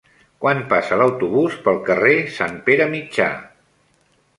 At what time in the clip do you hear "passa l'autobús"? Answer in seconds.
0.71-1.59